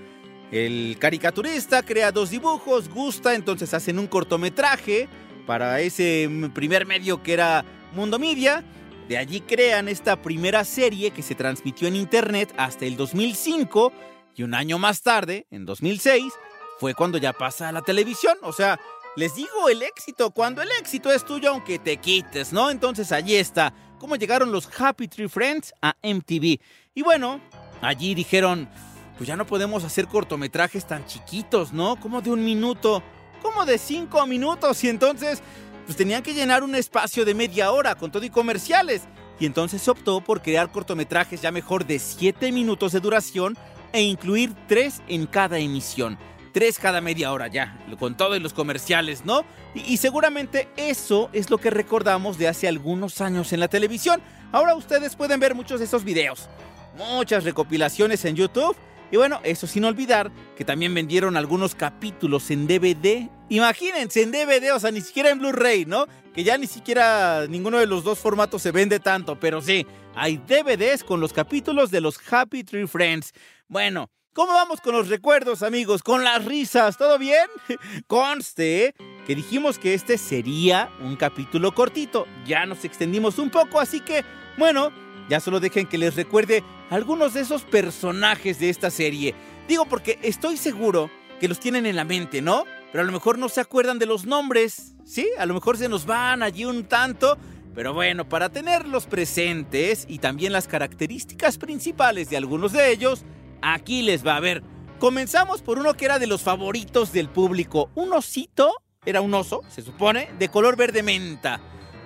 El 0.50 0.96
caricaturista 0.98 1.82
crea 1.82 2.10
dos 2.10 2.30
dibujos, 2.30 2.88
gusta, 2.88 3.34
entonces 3.34 3.74
hacen 3.74 3.98
un 3.98 4.06
cortometraje 4.06 5.08
para 5.46 5.80
ese 5.80 6.30
primer 6.54 6.86
medio 6.86 7.22
que 7.22 7.34
era 7.34 7.66
Mundo 7.92 8.18
Media. 8.18 8.64
De 9.08 9.18
allí 9.18 9.42
crean 9.42 9.88
esta 9.88 10.22
primera 10.22 10.64
serie 10.64 11.10
que 11.10 11.20
se 11.20 11.34
transmitió 11.34 11.86
en 11.86 11.96
internet 11.96 12.54
hasta 12.56 12.86
el 12.86 12.96
2005 12.96 13.92
y 14.37 14.43
un 14.43 14.55
año 14.55 14.79
más 14.79 15.03
tarde, 15.03 15.47
en 15.50 15.64
2006, 15.64 16.33
fue 16.79 16.95
cuando 16.95 17.19
ya 17.19 17.33
pasa 17.33 17.69
a 17.69 17.73
la 17.73 17.83
televisión. 17.83 18.37
O 18.43 18.53
sea, 18.53 18.79
les 19.17 19.35
digo 19.35 19.69
el 19.69 19.83
éxito, 19.83 20.31
cuando 20.31 20.62
el 20.62 20.71
éxito 20.81 21.12
es 21.12 21.25
tuyo 21.25 21.50
aunque 21.50 21.79
te 21.79 21.97
quites, 21.99 22.53
¿no? 22.53 22.71
Entonces 22.71 23.12
allí 23.12 23.37
está, 23.37 23.73
cómo 23.99 24.17
llegaron 24.17 24.50
los 24.50 24.69
Happy 24.79 25.09
Tree 25.09 25.29
Friends 25.29 25.73
a 25.81 25.95
MTV. 26.03 26.59
Y 26.95 27.03
bueno, 27.03 27.41
allí 27.81 28.14
dijeron, 28.14 28.69
pues 29.17 29.29
ya 29.29 29.37
no 29.37 29.47
podemos 29.47 29.85
hacer 29.85 30.09
cortometrajes 30.09 30.87
tan 30.87 31.07
chiquitos, 31.07 31.73
¿no? 31.73 31.97
Como 31.97 32.21
de 32.21 32.31
un 32.31 32.45
minuto, 32.45 33.03
como 33.41 33.64
de 33.64 33.79
cinco 33.79 34.26
minutos. 34.26 34.83
Y 34.83 34.88
entonces, 34.88 35.43
pues 35.85 35.97
tenían 35.97 36.23
que 36.23 36.35
llenar 36.35 36.64
un 36.64 36.75
espacio 36.75 37.25
de 37.25 37.35
media 37.35 37.71
hora 37.71 37.95
con 37.95 38.11
todo 38.11 38.25
y 38.25 38.31
comerciales. 38.31 39.03
Y 39.38 39.47
entonces 39.47 39.87
optó 39.88 40.21
por 40.21 40.43
crear 40.43 40.71
cortometrajes 40.73 41.41
ya 41.41 41.53
mejor 41.53 41.87
de 41.87 41.99
siete 41.99 42.53
minutos 42.53 42.93
de 42.93 43.00
duración 43.00 43.57
e 43.94 44.02
incluir 44.02 44.52
tres 44.66 45.00
en 45.08 45.26
cada 45.26 45.58
emisión. 45.58 46.18
Tres 46.52 46.78
cada 46.78 47.00
media 47.00 47.32
hora 47.32 47.46
ya, 47.46 47.78
con 47.98 48.16
todos 48.16 48.40
los 48.42 48.52
comerciales, 48.52 49.24
¿no? 49.24 49.44
Y, 49.74 49.96
seguramente 49.96 50.68
eso 50.76 51.30
es 51.32 51.48
lo 51.48 51.58
que 51.58 51.70
recordamos 51.70 52.36
de 52.36 52.48
hace 52.48 52.68
algunos 52.68 53.20
años 53.20 53.52
en 53.52 53.60
la 53.60 53.68
televisión. 53.68 54.20
Ahora 54.52 54.74
ustedes 54.74 55.16
pueden 55.16 55.40
ver 55.40 55.54
muchos 55.54 55.80
de 55.80 55.86
esos 55.86 56.04
videos. 56.04 56.48
Muchas 56.96 57.44
recopilaciones 57.44 58.24
en 58.24 58.36
YouTube. 58.36 58.76
Y 59.10 59.16
bueno, 59.16 59.40
eso 59.44 59.66
sin 59.66 59.84
olvidar 59.84 60.30
que 60.56 60.64
también 60.64 60.92
vendieron 60.94 61.36
algunos 61.36 61.74
capítulos 61.74 62.50
en 62.50 62.66
DVD. 62.66 63.28
Imagínense, 63.48 64.22
en 64.22 64.32
DVD, 64.32 64.72
o 64.74 64.80
sea, 64.80 64.90
ni 64.90 65.00
siquiera 65.00 65.30
en 65.30 65.38
Blu-ray, 65.38 65.86
¿no? 65.86 66.06
Que 66.34 66.42
ya 66.42 66.58
ni 66.58 66.66
siquiera 66.66 67.46
ninguno 67.48 67.78
de 67.78 67.86
los 67.86 68.02
dos 68.02 68.18
formatos 68.18 68.62
se 68.62 68.72
vende 68.72 68.98
tanto, 68.98 69.38
pero 69.38 69.60
sí, 69.60 69.86
hay 70.16 70.36
DVDs 70.36 71.04
con 71.04 71.20
los 71.20 71.32
capítulos 71.32 71.90
de 71.90 72.00
los 72.00 72.18
Happy 72.32 72.64
Tree 72.64 72.86
Friends. 72.86 73.32
Bueno, 73.68 74.11
¿cómo 74.35 74.52
vamos 74.52 74.83
con 74.83 74.94
los 74.94 75.09
recuerdos, 75.09 75.62
amigos? 75.62 76.02
Con 76.02 76.23
las 76.23 76.44
risas, 76.44 76.99
¿todo 76.99 77.18
bien? 77.18 77.47
Conste 78.06 78.94
que 79.26 79.35
dijimos 79.35 79.78
que 79.78 79.94
este 79.94 80.18
sería 80.18 80.90
un 81.00 81.16
capítulo 81.16 81.75
cortito. 81.75 82.26
Ya 82.44 82.66
nos 82.66 82.85
extendimos 82.85 83.38
un 83.38 83.49
poco, 83.49 83.80
así 83.80 84.00
que, 84.00 84.23
bueno, 84.59 84.92
ya 85.30 85.40
solo 85.40 85.61
dejen 85.61 85.87
que 85.87 85.97
les 85.97 86.14
recuerde 86.14 86.62
algunos 86.90 87.33
de 87.33 87.40
esos 87.40 87.62
personajes 87.62 88.59
de 88.59 88.68
esta 88.68 88.90
serie. 88.90 89.35
Digo 89.66 89.87
porque 89.87 90.18
estoy 90.23 90.59
seguro 90.59 91.11
que 91.40 91.49
los 91.49 91.59
tienen 91.59 91.87
en 91.87 91.97
la 91.97 92.04
mente, 92.04 92.42
¿no? 92.42 92.64
Pero 92.92 93.02
a 93.02 93.06
lo 93.06 93.12
mejor 93.12 93.38
no 93.38 93.49
se 93.49 93.62
acuerdan 93.62 93.99
de 93.99 94.06
los 94.06 94.26
nombres, 94.26 94.94
¿sí? 95.06 95.26
A 95.38 95.47
lo 95.47 95.54
mejor 95.54 95.78
se 95.78 95.88
nos 95.88 96.04
van 96.04 96.42
allí 96.42 96.66
un 96.66 96.85
tanto. 96.85 97.38
Pero 97.75 97.92
bueno, 97.92 98.28
para 98.28 98.50
tenerlos 98.50 99.06
presentes 99.06 100.04
y 100.06 100.18
también 100.18 100.52
las 100.52 100.68
características 100.68 101.59
principales 101.59 102.30
de 102.30 102.37
algunos 102.37 102.73
de 102.73 102.92
ellos, 102.92 103.25
Aquí 103.66 104.02
les 104.02 104.26
va 104.26 104.37
a 104.37 104.40
ver. 104.40 104.62
Comenzamos 104.99 105.62
por 105.62 105.78
uno 105.78 105.94
que 105.94 106.04
era 106.04 106.18
de 106.18 106.26
los 106.26 106.42
favoritos 106.42 107.12
del 107.12 107.30
público. 107.30 107.88
Un 107.94 108.12
osito, 108.12 108.75
era 109.06 109.23
un 109.23 109.33
oso, 109.33 109.62
se 109.68 109.80
supone, 109.80 110.28
de 110.38 110.50
color 110.50 110.76
verde 110.76 111.02
menta. 111.02 111.61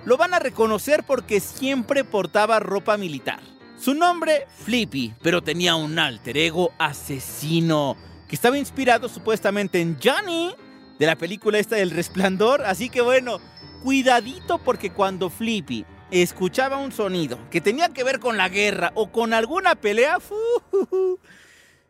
Lo 0.05 0.15
van 0.15 0.33
a 0.33 0.39
reconocer 0.39 1.03
porque 1.03 1.41
siempre 1.41 2.05
portaba 2.05 2.61
ropa 2.61 2.95
militar. 2.95 3.41
Su 3.77 3.93
nombre, 3.93 4.47
Flippy, 4.63 5.13
pero 5.21 5.41
tenía 5.41 5.75
un 5.75 5.99
alter 5.99 6.37
ego 6.37 6.71
asesino, 6.79 7.97
que 8.29 8.35
estaba 8.35 8.57
inspirado 8.57 9.09
supuestamente 9.09 9.81
en 9.81 9.97
Johnny, 10.01 10.55
de 10.97 11.05
la 11.05 11.17
película 11.17 11.59
esta 11.59 11.75
del 11.75 11.91
resplandor. 11.91 12.63
Así 12.63 12.89
que 12.89 13.01
bueno, 13.01 13.41
cuidadito 13.83 14.59
porque 14.59 14.91
cuando 14.91 15.29
Flippy 15.29 15.85
escuchaba 16.09 16.77
un 16.77 16.93
sonido 16.93 17.37
que 17.49 17.59
tenía 17.59 17.89
que 17.89 18.05
ver 18.05 18.19
con 18.19 18.37
la 18.37 18.47
guerra 18.47 18.93
o 18.95 19.11
con 19.11 19.33
alguna 19.33 19.75
pelea, 19.75 20.19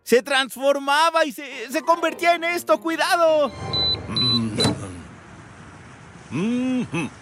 se 0.09 0.23
transformaba 0.23 1.23
y 1.23 1.31
se, 1.31 1.71
se 1.71 1.83
convertía 1.83 2.33
en 2.33 2.43
esto. 2.43 2.81
¡Cuidado! 2.81 3.51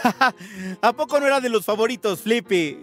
¿A 0.82 0.92
poco 0.92 1.20
no 1.20 1.26
era 1.26 1.40
de 1.40 1.48
los 1.48 1.64
favoritos, 1.64 2.20
Flippy? 2.22 2.80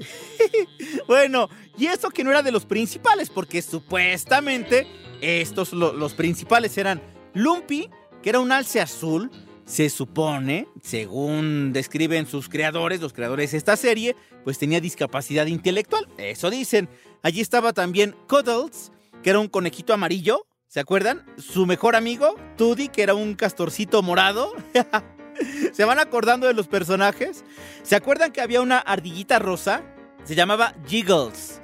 bueno, 1.08 1.50
y 1.77 1.88
eso 1.88 2.10
que 2.10 2.24
no 2.24 2.32
era 2.32 2.41
de 2.41 2.51
los 2.51 2.65
principales, 2.65 3.29
porque 3.29 3.62
supuestamente 3.62 4.88
estos, 5.22 5.74
los 5.74 6.13
principales 6.13 6.77
eran 6.77 7.01
Lumpy, 7.34 7.89
que 8.22 8.29
era 8.29 8.39
un 8.39 8.51
alce 8.51 8.82
azul, 8.82 9.32
se 9.65 9.89
supone, 9.89 10.67
según 10.82 11.74
describen 11.74 12.25
sus 12.25 12.48
creadores, 12.48 13.01
los 13.01 13.12
creadores 13.12 13.51
de 13.51 13.58
esta 13.58 13.75
serie, 13.75 14.15
pues 14.46 14.58
tenía 14.58 14.79
discapacidad 14.79 15.46
intelectual. 15.46 16.08
Eso 16.17 16.50
dicen. 16.50 16.89
Allí 17.22 17.41
estaba 17.41 17.74
también 17.74 18.15
Cuddles, 18.29 18.94
que 19.22 19.32
era 19.32 19.39
un 19.39 19.50
conejito 19.50 19.94
amarillo. 19.94 20.48
¿Se 20.67 20.79
acuerdan? 20.79 21.25
Su 21.38 21.65
mejor 21.65 21.98
amigo, 21.98 22.36
Tudi, 22.56 22.88
que 22.88 23.03
era 23.03 23.13
un 23.13 23.36
castorcito 23.36 24.01
morado. 24.01 24.53
¿Se 25.74 25.84
van 25.84 26.00
acordando 26.00 26.48
de 26.48 26.53
los 26.53 26.67
personajes? 26.67 27.44
¿Se 27.84 27.96
acuerdan 27.96 28.32
que 28.32 28.41
había 28.41 28.62
una 28.62 28.79
ardillita 28.79 29.39
rosa? 29.39 29.84
Se 30.27 30.36
llamaba 30.36 30.75
Jiggles. 30.86 31.62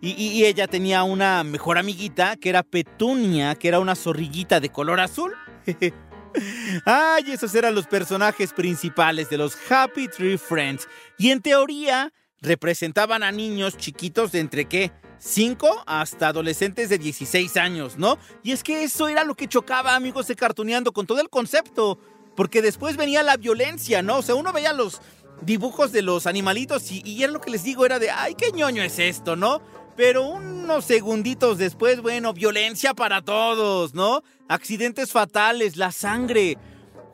Y, 0.00 0.44
ella 0.44 0.68
tenía 0.68 1.02
una 1.02 1.42
mejor 1.44 1.78
amiguita 1.78 2.36
que 2.36 2.48
era 2.48 2.62
Petunia, 2.62 3.56
que 3.56 3.68
era 3.68 3.78
una 3.78 3.94
zorrillita 3.94 4.58
de 4.58 4.70
color 4.70 5.00
azul. 5.00 5.34
Ay, 6.86 7.24
esos 7.32 7.54
eran 7.54 7.74
los 7.74 7.86
personajes 7.86 8.52
principales 8.52 9.28
de 9.28 9.36
los 9.36 9.56
Happy 9.70 10.08
Tree 10.08 10.38
Friends. 10.38 10.88
Y 11.18 11.30
en 11.30 11.42
teoría 11.42 12.12
representaban 12.40 13.22
a 13.22 13.32
niños 13.32 13.76
chiquitos 13.76 14.32
de 14.32 14.40
entre 14.40 14.64
qué? 14.66 14.92
5 15.18 15.84
hasta 15.86 16.28
adolescentes 16.28 16.88
de 16.88 16.98
16 16.98 17.56
años, 17.58 17.98
¿no? 17.98 18.16
Y 18.42 18.52
es 18.52 18.62
que 18.62 18.84
eso 18.84 19.08
era 19.08 19.24
lo 19.24 19.34
que 19.34 19.48
chocaba, 19.48 19.94
amigos 19.94 20.26
de 20.28 20.36
Cartuneando, 20.36 20.92
con 20.92 21.06
todo 21.06 21.20
el 21.20 21.28
concepto. 21.28 21.98
Porque 22.34 22.62
después 22.62 22.96
venía 22.96 23.22
la 23.22 23.36
violencia, 23.36 24.02
¿no? 24.02 24.18
O 24.18 24.22
sea, 24.22 24.34
uno 24.34 24.52
veía 24.52 24.72
los 24.74 25.00
dibujos 25.42 25.92
de 25.92 26.02
los 26.02 26.26
animalitos 26.26 26.90
y, 26.90 27.02
y 27.04 27.22
era 27.22 27.32
lo 27.32 27.40
que 27.40 27.50
les 27.50 27.64
digo, 27.64 27.84
era 27.84 27.98
de, 27.98 28.10
ay, 28.10 28.34
qué 28.34 28.52
ñoño 28.52 28.82
es 28.82 28.98
esto, 28.98 29.36
¿no? 29.36 29.60
Pero 29.96 30.26
unos 30.26 30.84
segunditos 30.84 31.56
después, 31.58 32.02
bueno, 32.02 32.32
violencia 32.34 32.92
para 32.92 33.22
todos, 33.22 33.94
¿no? 33.94 34.22
Accidentes 34.48 35.10
fatales, 35.12 35.76
la 35.76 35.90
sangre. 35.90 36.58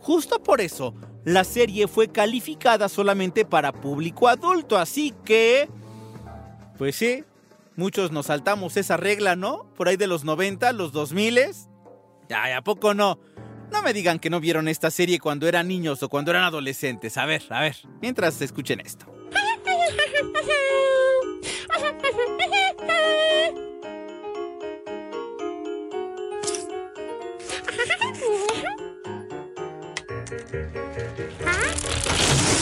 Justo 0.00 0.42
por 0.42 0.60
eso, 0.60 0.94
la 1.24 1.44
serie 1.44 1.86
fue 1.86 2.08
calificada 2.08 2.88
solamente 2.88 3.44
para 3.44 3.72
público 3.72 4.28
adulto, 4.28 4.76
así 4.78 5.14
que... 5.24 5.68
Pues 6.76 6.96
sí, 6.96 7.22
muchos 7.76 8.10
nos 8.10 8.26
saltamos 8.26 8.76
esa 8.76 8.96
regla, 8.96 9.36
¿no? 9.36 9.72
Por 9.76 9.86
ahí 9.86 9.96
de 9.96 10.08
los 10.08 10.24
90, 10.24 10.72
los 10.72 10.90
2000. 10.90 11.38
Ay, 12.34 12.52
¿a 12.52 12.62
poco 12.62 12.94
no? 12.94 13.20
No 13.72 13.82
me 13.82 13.94
digan 13.94 14.18
que 14.18 14.28
no 14.28 14.38
vieron 14.38 14.68
esta 14.68 14.90
serie 14.90 15.18
cuando 15.18 15.48
eran 15.48 15.66
niños 15.66 16.02
o 16.02 16.10
cuando 16.10 16.30
eran 16.30 16.44
adolescentes. 16.44 17.16
A 17.16 17.24
ver, 17.24 17.42
a 17.48 17.62
ver, 17.62 17.76
mientras 18.00 18.40
escuchen 18.42 18.80
esto. 18.80 19.06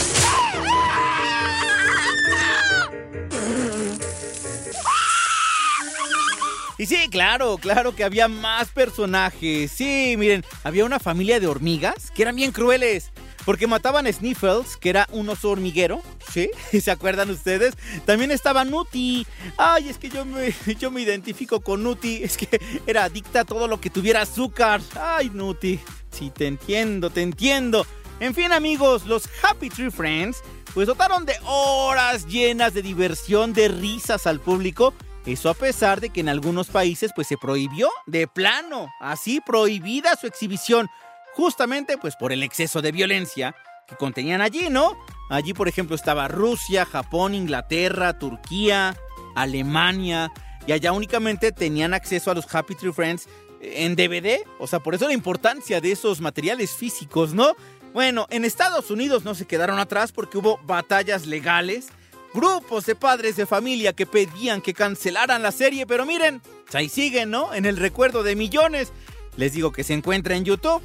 Y 6.81 6.87
sí, 6.87 7.09
claro, 7.11 7.59
claro 7.59 7.93
que 7.93 8.03
había 8.03 8.27
más 8.27 8.69
personajes. 8.69 9.71
Sí, 9.71 10.15
miren, 10.17 10.43
había 10.63 10.83
una 10.83 10.97
familia 10.99 11.39
de 11.39 11.45
hormigas 11.45 12.09
que 12.09 12.23
eran 12.23 12.35
bien 12.35 12.51
crueles. 12.51 13.11
Porque 13.45 13.67
mataban 13.67 14.07
a 14.07 14.11
Sniffles, 14.11 14.77
que 14.77 14.89
era 14.89 15.07
un 15.11 15.29
oso 15.29 15.51
hormiguero. 15.51 16.01
¿Sí? 16.33 16.49
¿Se 16.81 16.89
acuerdan 16.89 17.29
ustedes? 17.29 17.75
También 18.05 18.31
estaba 18.31 18.65
Nuti. 18.65 19.27
Ay, 19.57 19.89
es 19.89 19.99
que 19.99 20.09
yo 20.09 20.25
me, 20.25 20.55
yo 20.79 20.89
me 20.89 21.01
identifico 21.01 21.59
con 21.59 21.83
Nuti. 21.83 22.23
Es 22.23 22.35
que 22.35 22.59
era 22.87 23.03
adicta 23.03 23.41
a 23.41 23.45
todo 23.45 23.67
lo 23.67 23.79
que 23.79 23.91
tuviera 23.91 24.23
azúcar. 24.23 24.81
Ay, 24.99 25.29
Nuti. 25.31 25.79
Sí, 26.09 26.31
te 26.31 26.47
entiendo, 26.47 27.11
te 27.11 27.21
entiendo. 27.21 27.85
En 28.19 28.33
fin, 28.33 28.51
amigos, 28.51 29.05
los 29.05 29.29
Happy 29.43 29.69
Tree 29.69 29.91
Friends 29.91 30.41
pues 30.73 30.87
dotaron 30.87 31.25
de 31.25 31.35
horas 31.45 32.25
llenas 32.25 32.73
de 32.73 32.81
diversión, 32.81 33.53
de 33.53 33.67
risas 33.67 34.25
al 34.25 34.39
público. 34.39 34.95
Eso 35.25 35.49
a 35.49 35.53
pesar 35.53 36.01
de 36.01 36.09
que 36.09 36.21
en 36.21 36.29
algunos 36.29 36.67
países 36.67 37.11
pues 37.15 37.27
se 37.27 37.37
prohibió 37.37 37.89
de 38.07 38.27
plano, 38.27 38.89
así 38.99 39.39
prohibida 39.39 40.15
su 40.15 40.27
exhibición, 40.27 40.89
justamente 41.33 41.97
pues 41.97 42.15
por 42.15 42.31
el 42.31 42.43
exceso 42.43 42.81
de 42.81 42.91
violencia 42.91 43.55
que 43.87 43.95
contenían 43.95 44.41
allí, 44.41 44.69
¿no? 44.69 44.97
Allí 45.29 45.53
por 45.53 45.67
ejemplo 45.67 45.95
estaba 45.95 46.27
Rusia, 46.27 46.85
Japón, 46.85 47.35
Inglaterra, 47.35 48.17
Turquía, 48.17 48.97
Alemania 49.35 50.31
y 50.65 50.71
allá 50.71 50.91
únicamente 50.91 51.51
tenían 51.51 51.93
acceso 51.93 52.31
a 52.31 52.35
los 52.35 52.53
Happy 52.53 52.75
Tree 52.75 52.91
Friends 52.91 53.27
en 53.61 53.95
DVD, 53.95 54.39
o 54.59 54.65
sea, 54.65 54.79
por 54.79 54.95
eso 54.95 55.07
la 55.07 55.13
importancia 55.13 55.81
de 55.81 55.91
esos 55.91 56.19
materiales 56.19 56.71
físicos, 56.71 57.33
¿no? 57.33 57.55
Bueno, 57.93 58.25
en 58.29 58.45
Estados 58.45 58.89
Unidos 58.89 59.23
no 59.23 59.35
se 59.35 59.45
quedaron 59.45 59.77
atrás 59.77 60.11
porque 60.11 60.37
hubo 60.37 60.59
batallas 60.63 61.27
legales, 61.27 61.89
grupos 62.33 62.85
de 62.85 62.95
padres 62.95 63.35
de 63.35 63.45
familia 63.45 63.93
que 63.93 64.05
pedían 64.05 64.61
que 64.61 64.73
cancelaran 64.73 65.43
la 65.43 65.51
serie, 65.51 65.85
pero 65.85 66.05
miren, 66.05 66.41
ahí 66.73 66.89
siguen, 66.89 67.29
¿no? 67.29 67.53
En 67.53 67.65
el 67.65 67.77
recuerdo 67.77 68.23
de 68.23 68.35
millones. 68.35 68.91
Les 69.37 69.53
digo 69.53 69.71
que 69.71 69.83
se 69.83 69.93
encuentra 69.93 70.35
en 70.35 70.45
YouTube. 70.45 70.81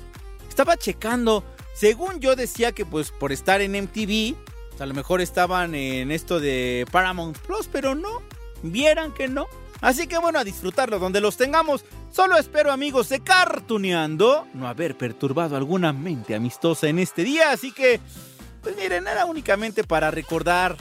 Estaba 0.49 0.77
checando, 0.77 1.45
según 1.75 2.21
yo 2.21 2.37
decía 2.37 2.73
que 2.73 2.85
pues 2.85 3.11
por 3.11 3.33
estar 3.33 3.61
en 3.61 3.73
MTV, 3.73 4.35
pues, 4.71 4.81
a 4.81 4.87
lo 4.87 4.95
mejor 4.95 5.21
estaban 5.21 5.75
en 5.75 6.11
esto 6.11 6.41
de 6.41 6.87
Paramount 6.91 7.39
Plus, 7.39 7.69
pero 7.71 7.95
no, 7.95 8.23
vieran 8.63 9.13
que 9.13 9.29
no. 9.29 9.47
Así 9.81 10.07
que 10.07 10.19
bueno, 10.19 10.39
a 10.39 10.45
disfrutarlo 10.45 10.99
donde 10.99 11.21
los 11.21 11.37
tengamos. 11.37 11.85
Solo 12.11 12.37
espero, 12.39 12.73
amigos 12.73 13.09
de 13.09 13.21
Cartuneando, 13.21 14.47
no 14.55 14.67
haber 14.67 14.97
perturbado 14.97 15.57
alguna 15.57 15.93
mente 15.93 16.35
amistosa 16.35 16.89
en 16.89 16.99
este 16.99 17.25
día. 17.25 17.53
Así 17.53 17.73
que, 17.73 18.01
pues 18.63 18.77
miren, 18.77 19.07
era 19.07 19.27
únicamente 19.27 19.85
para 19.85 20.11
recordar 20.11 20.77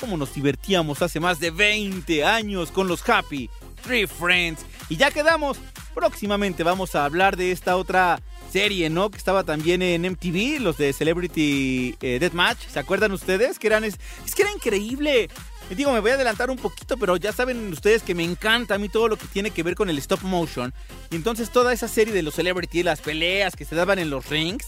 cómo 0.00 0.16
nos 0.16 0.34
divertíamos 0.34 1.02
hace 1.02 1.20
más 1.20 1.38
de 1.38 1.50
20 1.50 2.24
años 2.24 2.70
con 2.70 2.88
los 2.88 3.06
Happy 3.08 3.50
Tree 3.84 4.06
Friends. 4.06 4.64
Y 4.88 4.96
ya 4.96 5.10
quedamos. 5.10 5.58
Próximamente 5.94 6.62
vamos 6.62 6.94
a 6.94 7.04
hablar 7.04 7.36
de 7.36 7.52
esta 7.52 7.76
otra 7.76 8.22
serie, 8.50 8.88
¿no? 8.88 9.10
Que 9.10 9.18
estaba 9.18 9.44
también 9.44 9.82
en 9.82 10.02
MTV, 10.02 10.60
los 10.60 10.78
de 10.78 10.92
Celebrity 10.92 11.96
eh, 12.00 12.18
Deathmatch. 12.18 12.66
¿Se 12.68 12.78
acuerdan 12.78 13.12
ustedes? 13.12 13.58
Que 13.58 13.66
eran. 13.66 13.84
Es, 13.84 13.98
que 14.34 14.42
era 14.42 14.50
increíble. 14.52 15.28
Digo, 15.76 15.92
me 15.92 16.00
voy 16.00 16.10
a 16.10 16.14
adelantar 16.14 16.50
un 16.50 16.56
poquito, 16.56 16.96
pero 16.96 17.16
ya 17.16 17.32
saben 17.32 17.72
ustedes 17.72 18.02
que 18.02 18.14
me 18.14 18.24
encanta 18.24 18.74
a 18.74 18.78
mí 18.78 18.88
todo 18.88 19.06
lo 19.06 19.16
que 19.16 19.26
tiene 19.26 19.52
que 19.52 19.62
ver 19.62 19.76
con 19.76 19.88
el 19.88 19.98
stop 19.98 20.22
motion. 20.22 20.72
Y 21.10 21.16
entonces 21.16 21.50
toda 21.50 21.72
esa 21.72 21.86
serie 21.86 22.12
de 22.12 22.22
los 22.22 22.34
celebrity, 22.34 22.82
las 22.82 23.00
peleas 23.00 23.54
que 23.54 23.64
se 23.64 23.76
daban 23.76 24.00
en 24.00 24.10
los 24.10 24.28
rings, 24.28 24.66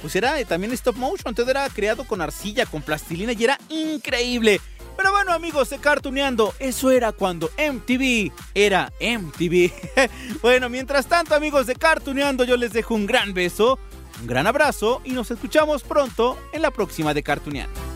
pues 0.00 0.16
era 0.16 0.42
también 0.44 0.72
stop 0.72 0.96
motion. 0.96 1.30
Entonces 1.30 1.50
era 1.50 1.68
creado 1.68 2.04
con 2.04 2.20
arcilla, 2.20 2.66
con 2.66 2.82
plastilina 2.82 3.32
y 3.32 3.44
era 3.44 3.58
increíble. 3.68 4.60
Pero 4.96 5.12
bueno, 5.12 5.32
amigos 5.32 5.70
de 5.70 5.78
Cartuneando, 5.78 6.54
eso 6.58 6.90
era 6.90 7.12
cuando 7.12 7.50
MTV 7.56 8.32
era 8.52 8.92
MTV. 9.00 9.70
bueno, 10.42 10.68
mientras 10.68 11.06
tanto, 11.06 11.36
amigos 11.36 11.68
de 11.68 11.76
Cartuneando, 11.76 12.42
yo 12.42 12.56
les 12.56 12.72
dejo 12.72 12.96
un 12.96 13.06
gran 13.06 13.32
beso, 13.32 13.78
un 14.20 14.26
gran 14.26 14.48
abrazo 14.48 15.00
y 15.04 15.12
nos 15.12 15.30
escuchamos 15.30 15.84
pronto 15.84 16.36
en 16.52 16.62
la 16.62 16.72
próxima 16.72 17.14
de 17.14 17.22
Cartuneando. 17.22 17.87